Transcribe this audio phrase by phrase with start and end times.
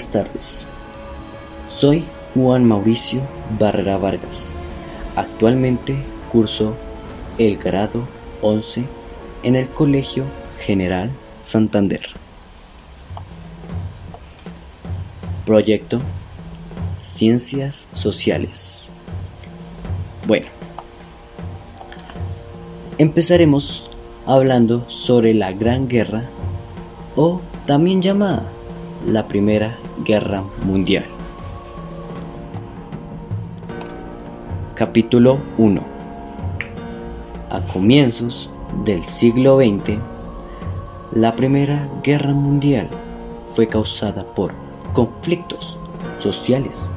[0.00, 0.66] Buenas tardes.
[1.66, 2.02] Soy
[2.32, 3.20] Juan Mauricio
[3.58, 4.56] Barrera Vargas.
[5.14, 5.94] Actualmente
[6.32, 6.74] curso
[7.36, 8.08] el grado
[8.40, 8.84] 11
[9.42, 10.24] en el Colegio
[10.58, 11.10] General
[11.42, 12.00] Santander.
[15.44, 16.00] Proyecto
[17.02, 18.92] Ciencias Sociales.
[20.26, 20.46] Bueno,
[22.96, 23.90] empezaremos
[24.24, 26.22] hablando sobre la Gran Guerra
[27.16, 28.50] o también llamada
[29.06, 31.04] la Primera Guerra Mundial.
[34.74, 35.82] Capítulo 1
[37.48, 38.50] A comienzos
[38.84, 39.98] del siglo XX,
[41.12, 42.90] la Primera Guerra Mundial
[43.42, 44.52] fue causada por
[44.92, 45.78] conflictos
[46.18, 46.92] sociales,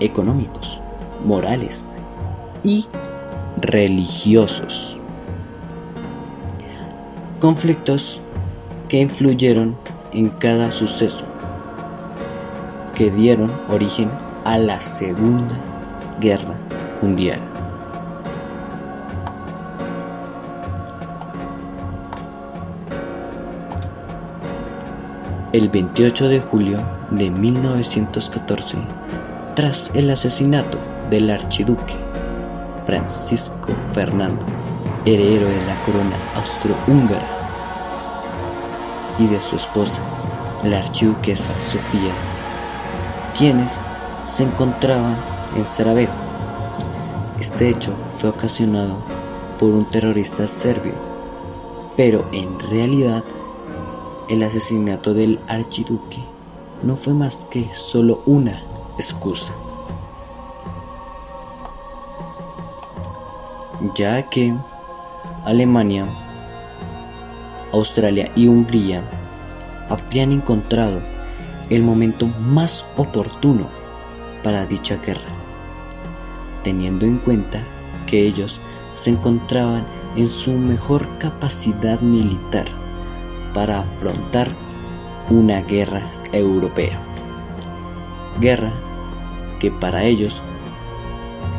[0.00, 0.80] económicos,
[1.24, 1.86] morales
[2.62, 2.86] y
[3.58, 4.98] religiosos.
[7.40, 8.20] Conflictos
[8.88, 9.74] que influyeron
[10.12, 11.24] en cada suceso
[12.94, 14.10] que dieron origen
[14.44, 15.54] a la Segunda
[16.20, 16.58] Guerra
[17.00, 17.38] Mundial.
[25.52, 28.78] El 28 de julio de 1914,
[29.54, 30.78] tras el asesinato
[31.10, 31.94] del archiduque
[32.86, 34.46] Francisco Fernando,
[35.04, 37.41] heredero de la corona austrohúngara,
[39.18, 40.02] y de su esposa,
[40.64, 42.12] la archiduquesa Sofía,
[43.36, 43.80] quienes
[44.24, 45.16] se encontraban
[45.54, 46.12] en Sarajevo.
[47.38, 48.96] Este hecho fue ocasionado
[49.58, 50.94] por un terrorista serbio,
[51.96, 53.24] pero en realidad
[54.28, 56.24] el asesinato del archiduque
[56.82, 58.64] no fue más que solo una
[58.96, 59.52] excusa.
[63.94, 64.54] Ya que
[65.44, 66.06] Alemania
[67.72, 69.02] Australia y Hungría
[69.88, 71.00] habrían encontrado
[71.70, 73.68] el momento más oportuno
[74.42, 75.30] para dicha guerra,
[76.62, 77.62] teniendo en cuenta
[78.06, 78.60] que ellos
[78.94, 82.66] se encontraban en su mejor capacidad militar
[83.54, 84.48] para afrontar
[85.30, 87.00] una guerra europea.
[88.40, 88.72] Guerra
[89.58, 90.42] que para ellos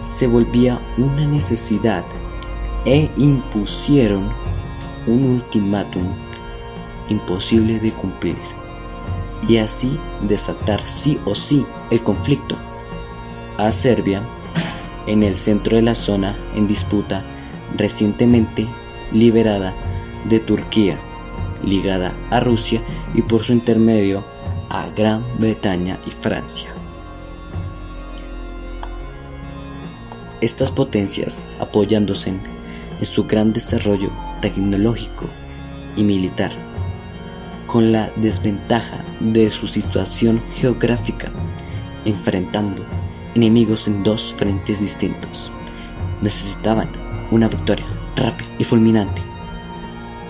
[0.02, 2.03] se volvía una necesidad
[2.85, 4.29] e impusieron
[5.08, 6.03] un ultimátum
[7.09, 8.38] imposible de cumplir
[9.47, 12.58] y así desatar sí o sí el conflicto.
[13.58, 14.22] A Serbia,
[15.06, 17.24] en el centro de la zona en disputa
[17.75, 18.68] recientemente
[19.12, 19.74] liberada
[20.30, 20.97] de Turquía,
[21.64, 22.81] ligada a Rusia
[23.14, 24.24] y por su intermedio
[24.70, 26.74] a Gran Bretaña y Francia.
[30.41, 34.09] Estas potencias, apoyándose en su gran desarrollo
[34.44, 35.26] tecnológico
[35.96, 36.52] y militar,
[37.66, 41.31] con la desventaja de su situación geográfica,
[42.04, 42.84] enfrentando
[43.36, 45.50] enemigos en dos frentes distintos.
[46.22, 46.90] Necesitaban
[47.32, 47.86] una victoria
[48.18, 49.22] rápida y fulminante,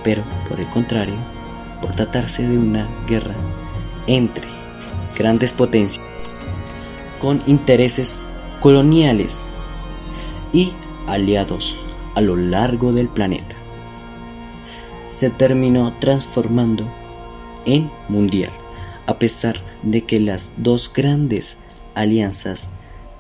[0.04, 1.16] pero por el contrario,
[1.82, 3.34] por tratarse de una guerra
[4.06, 4.48] entre
[5.18, 6.06] grandes potencias
[7.20, 8.22] con intereses
[8.60, 9.50] coloniales
[10.54, 10.72] y
[11.08, 11.76] aliados
[12.14, 13.63] a lo largo del planeta
[15.14, 16.86] se terminó transformando
[17.66, 18.50] en mundial,
[19.06, 21.60] a pesar de que las dos grandes
[21.94, 22.74] alianzas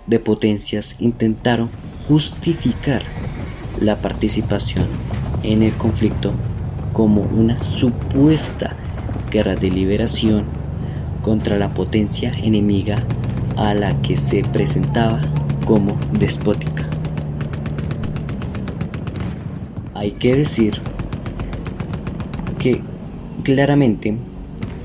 [0.07, 1.69] de potencias intentaron
[2.07, 3.03] justificar
[3.79, 4.87] la participación
[5.43, 6.33] en el conflicto
[6.93, 8.75] como una supuesta
[9.29, 10.45] guerra de liberación
[11.21, 13.03] contra la potencia enemiga
[13.55, 15.21] a la que se presentaba
[15.65, 16.89] como despótica.
[19.93, 20.81] Hay que decir
[22.63, 22.79] que
[23.43, 24.15] claramente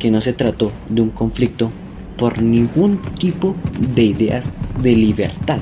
[0.01, 1.71] que no se trató de un conflicto
[2.17, 3.55] por ningún tipo
[3.95, 5.61] de ideas de libertad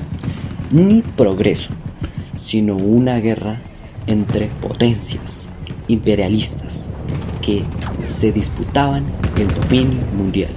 [0.71, 1.75] ni progreso,
[2.35, 3.61] sino una guerra
[4.07, 5.49] entre potencias
[5.87, 6.89] imperialistas
[7.39, 7.63] que
[8.01, 9.05] se disputaban
[9.37, 10.49] el dominio mundial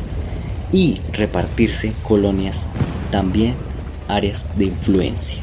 [0.73, 2.69] y repartirse colonias
[3.11, 3.55] también
[4.09, 5.43] áreas de influencia.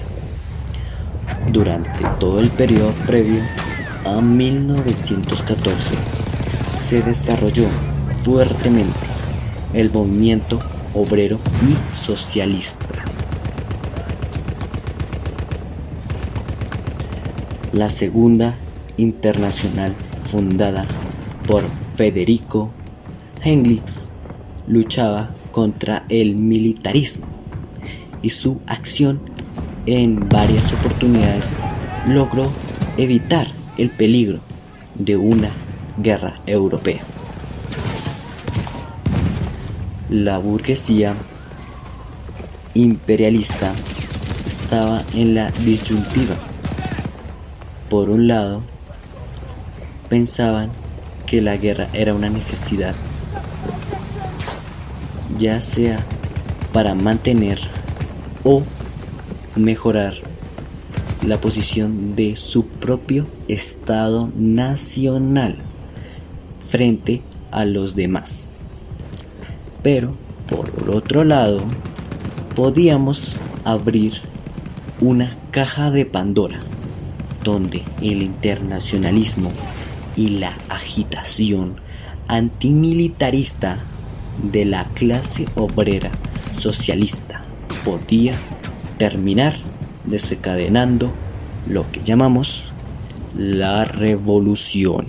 [1.53, 3.44] Durante todo el periodo previo
[4.05, 5.95] a 1914
[6.79, 7.67] se desarrolló
[8.23, 9.07] fuertemente
[9.73, 10.59] el movimiento
[10.94, 13.05] obrero y socialista.
[17.71, 18.55] La Segunda
[18.97, 20.85] Internacional, fundada
[21.45, 21.63] por
[21.94, 22.71] Federico
[23.44, 24.11] Henglix,
[24.67, 27.27] luchaba contra el militarismo
[28.21, 29.21] y su acción
[29.85, 31.51] en varias oportunidades
[32.07, 32.51] logró
[32.97, 33.47] evitar
[33.77, 34.39] el peligro
[34.95, 35.50] de una
[35.97, 37.01] guerra europea.
[40.09, 41.15] La burguesía
[42.74, 43.74] imperialista
[44.45, 46.35] estaba en la disyuntiva.
[47.89, 48.63] Por un lado,
[50.09, 50.71] pensaban
[51.25, 52.95] que la guerra era una necesidad,
[55.38, 55.97] ya sea
[56.71, 57.59] para mantener
[58.44, 58.63] o
[59.56, 60.13] mejorar
[61.24, 65.58] la posición de su propio Estado nacional
[66.69, 67.22] frente
[67.52, 68.62] a los demás.
[69.84, 70.14] Pero,
[70.50, 71.62] por otro lado,
[72.56, 74.14] podíamos abrir
[75.00, 76.60] una caja de Pandora
[77.44, 79.52] donde el internacionalismo
[80.16, 81.80] y la agitación
[82.28, 83.80] antimilitarista
[84.44, 86.12] de la clase obrera
[86.58, 87.44] socialista
[87.86, 88.34] podía
[88.98, 89.56] terminar
[90.07, 91.12] desencadenando
[91.68, 92.71] lo que llamamos
[93.38, 95.06] la revolución.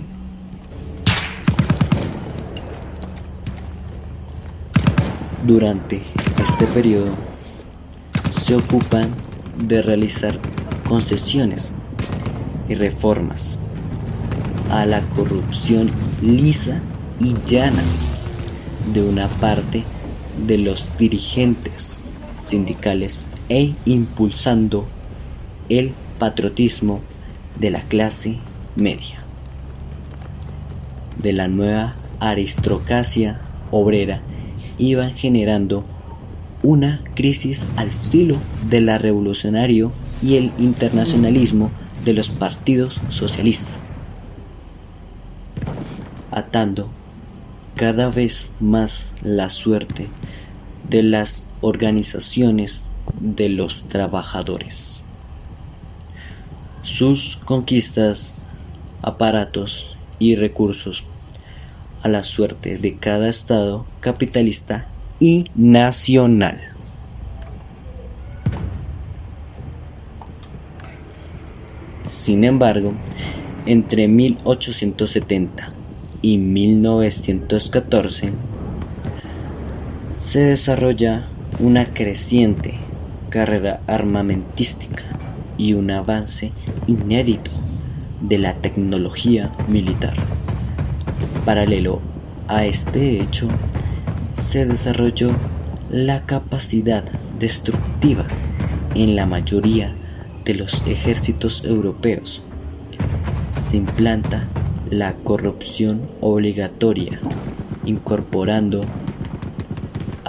[5.45, 6.01] Durante
[6.41, 7.11] este periodo
[8.29, 9.09] se ocupan
[9.57, 10.37] de realizar
[10.87, 11.73] concesiones
[12.67, 13.57] y reformas
[14.69, 15.89] a la corrupción
[16.21, 16.81] lisa
[17.19, 17.81] y llana
[18.93, 19.83] de una parte
[20.45, 22.01] de los dirigentes
[22.37, 24.87] sindicales e impulsando
[25.69, 27.01] el patriotismo
[27.59, 28.37] de la clase
[28.75, 29.23] media,
[31.21, 33.41] de la nueva aristocracia
[33.71, 34.21] obrera,
[34.77, 35.83] iban generando
[36.61, 38.37] una crisis al filo
[38.69, 39.91] de la revolucionario
[40.21, 41.71] y el internacionalismo
[42.05, 43.91] de los partidos socialistas,
[46.31, 46.89] atando
[47.75, 50.07] cada vez más la suerte
[50.89, 52.88] de las organizaciones
[53.19, 55.03] de los trabajadores.
[56.81, 58.41] Sus conquistas,
[59.01, 61.03] aparatos y recursos
[62.01, 64.87] a la suerte de cada Estado capitalista
[65.19, 66.61] y nacional.
[72.07, 72.93] Sin embargo,
[73.65, 75.73] entre 1870
[76.21, 78.33] y 1914
[80.15, 81.27] se desarrolla
[81.59, 82.79] una creciente
[83.29, 85.03] carrera armamentística
[85.57, 86.51] y un avance
[86.87, 87.51] inédito
[88.21, 90.13] de la tecnología militar.
[91.45, 92.01] Paralelo
[92.47, 93.47] a este hecho,
[94.33, 95.29] se desarrolló
[95.89, 97.03] la capacidad
[97.37, 98.25] destructiva
[98.95, 99.93] en la mayoría
[100.45, 102.41] de los ejércitos europeos.
[103.59, 104.47] Se implanta
[104.89, 107.19] la corrupción obligatoria,
[107.85, 108.83] incorporando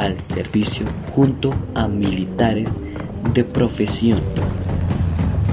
[0.01, 2.81] al servicio junto a militares
[3.35, 4.19] de profesión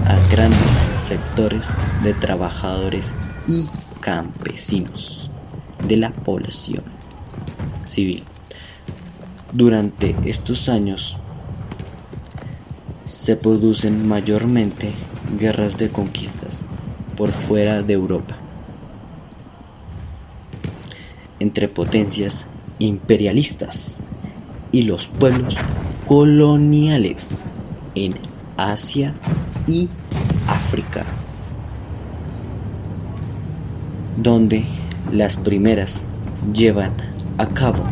[0.06, 1.70] a grandes sectores
[2.02, 3.14] de trabajadores
[3.46, 3.66] y
[4.00, 5.32] campesinos
[5.86, 6.84] de la población
[7.86, 8.24] civil.
[9.52, 11.18] Durante estos años
[13.04, 14.94] se producen mayormente
[15.38, 16.62] guerras de conquistas
[17.18, 18.38] por fuera de Europa
[21.40, 22.48] entre potencias
[22.80, 24.08] imperialistas
[24.78, 25.58] y los pueblos
[26.06, 27.46] coloniales
[27.96, 28.14] en
[28.58, 29.12] Asia
[29.66, 29.90] y
[30.46, 31.04] África,
[34.22, 34.66] donde
[35.12, 36.06] las primeras
[36.54, 36.92] llevan
[37.40, 37.84] a cabo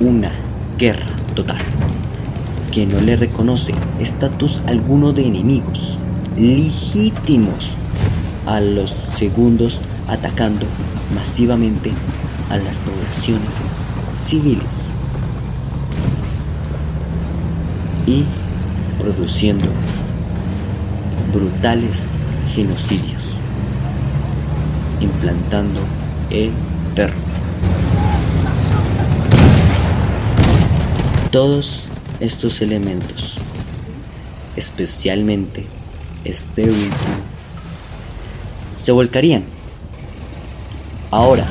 [0.00, 0.30] una
[0.78, 1.60] guerra total
[2.70, 5.98] que no le reconoce estatus alguno de enemigos
[6.38, 7.72] legítimos
[8.46, 10.64] a los segundos atacando
[11.14, 11.92] masivamente
[12.48, 13.60] a las poblaciones
[14.10, 14.94] civiles
[18.12, 18.24] y
[18.98, 19.66] produciendo
[21.32, 22.10] brutales
[22.54, 23.36] genocidios,
[25.00, 25.80] implantando
[26.30, 26.50] el
[26.94, 27.16] terror.
[31.30, 31.84] Todos
[32.20, 33.38] estos elementos,
[34.56, 35.64] especialmente
[36.24, 36.92] este último,
[38.78, 39.44] se volcarían
[41.10, 41.46] ahora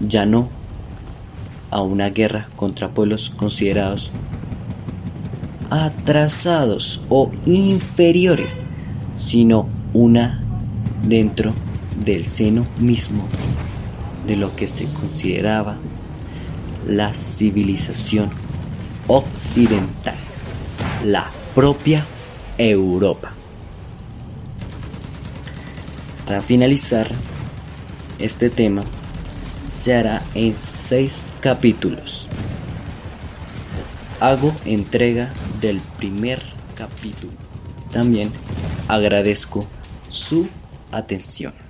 [0.00, 0.48] ya no
[1.70, 4.10] a una guerra contra pueblos considerados
[5.70, 8.66] atrasados o inferiores,
[9.16, 10.42] sino una
[11.02, 11.52] dentro
[12.04, 13.26] del seno mismo
[14.26, 15.76] de lo que se consideraba
[16.86, 18.30] la civilización
[19.06, 20.16] occidental,
[21.04, 22.06] la propia
[22.58, 23.32] Europa.
[26.26, 27.08] Para finalizar
[28.18, 28.82] este tema,
[29.66, 32.28] se hará en seis capítulos.
[34.20, 36.40] Hago entrega del primer
[36.74, 37.32] capítulo.
[37.92, 38.30] También
[38.88, 39.66] agradezco
[40.10, 40.48] su
[40.92, 41.65] atención.